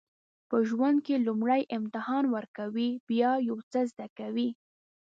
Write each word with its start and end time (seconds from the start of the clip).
په 0.49 0.57
ژوند 0.69 0.97
کې 1.05 1.23
لومړی 1.27 1.61
امتحان 1.77 2.23
ورکوئ 2.35 2.89
بیا 3.09 3.31
یو 3.49 3.57
څه 3.71 3.79
زده 3.91 4.07
کوئ. 4.17 4.49